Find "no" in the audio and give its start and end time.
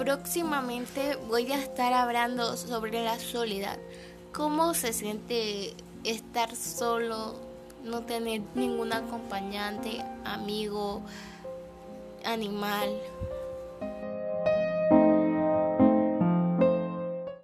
7.84-8.00